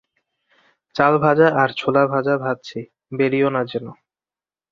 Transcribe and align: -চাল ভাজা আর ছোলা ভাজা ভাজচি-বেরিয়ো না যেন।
-চাল 0.95 1.13
ভাজা 1.17 1.47
আর 1.61 1.69
ছোলা 1.77 2.03
ভাজা 2.07 2.33
ভাজচি-বেরিয়ো 2.37 3.49
না 3.49 3.61
যেন। 3.63 3.85